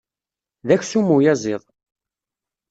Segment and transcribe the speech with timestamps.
[0.67, 1.63] D aksum uyaziḍ.